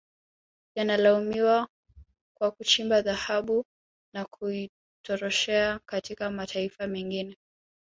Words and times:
Yanalaumiwa 0.75 1.67
kwa 2.37 2.51
kuchimba 2.51 3.01
dhahabu 3.01 3.65
na 4.15 4.25
kuitoroshea 4.25 5.79
katika 5.85 6.31
mataifa 6.31 6.87
mengine 6.87 7.37